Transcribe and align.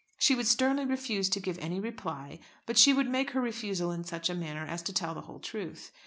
She 0.17 0.33
would 0.33 0.47
sternly 0.47 0.83
refuse 0.83 1.29
to 1.29 1.39
give 1.39 1.59
any 1.59 1.79
reply; 1.79 2.39
but 2.65 2.75
she 2.75 2.91
would 2.91 3.07
make 3.07 3.29
her 3.33 3.39
refusal 3.39 3.91
in 3.91 4.03
such 4.03 4.31
a 4.31 4.33
manner 4.33 4.65
as 4.65 4.81
to 4.81 4.93
tell 4.93 5.13
the 5.13 5.21
whole 5.21 5.37
truth. 5.39 5.91